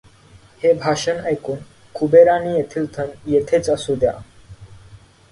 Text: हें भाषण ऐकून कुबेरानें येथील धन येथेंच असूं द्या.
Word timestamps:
हें 0.63 0.77
भाषण 0.77 1.25
ऐकून 1.25 1.57
कुबेरानें 1.95 2.55
येथील 2.55 2.85
धन 2.95 3.09
येथेंच 3.25 3.69
असूं 3.69 3.97
द्या. 3.99 4.13